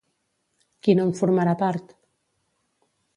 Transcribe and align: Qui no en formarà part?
Qui 0.87 0.95
no 0.99 1.05
en 1.09 1.13
formarà 1.19 1.55
part? 1.61 1.93